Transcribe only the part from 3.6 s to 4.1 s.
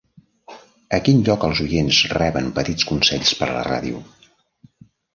ràdio.